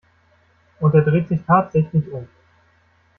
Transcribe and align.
Und 0.79 0.95
er 0.95 1.03
dreht 1.03 1.29
sich 1.29 1.43
tatsächlich 1.45 2.09
um. 2.11 2.27